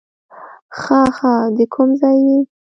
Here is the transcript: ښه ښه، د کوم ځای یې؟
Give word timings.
ښه 0.79 0.99
ښه، 1.15 1.33
د 1.55 1.57
کوم 1.73 1.89
ځای 2.01 2.17
یې؟ 2.27 2.39